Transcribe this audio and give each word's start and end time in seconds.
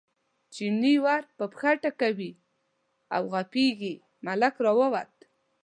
چیني 0.53 0.93
ور 1.05 1.23
په 1.37 1.45
پښه 1.51 1.71
ټکوي 1.83 2.31
او 3.15 3.21
غپېږي، 3.33 3.93
ملک 4.25 4.55
راووت. 4.65 5.13